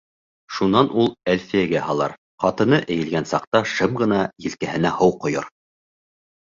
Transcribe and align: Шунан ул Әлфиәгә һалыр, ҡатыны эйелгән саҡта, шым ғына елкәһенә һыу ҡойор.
Шунан 0.59 0.87
ул 1.01 1.11
Әлфиәгә 1.33 1.83
һалыр, 1.89 2.17
ҡатыны 2.45 2.81
эйелгән 2.97 3.31
саҡта, 3.35 3.65
шым 3.77 3.97
ғына 4.05 4.27
елкәһенә 4.49 4.97
һыу 5.01 5.19
ҡойор. 5.27 5.51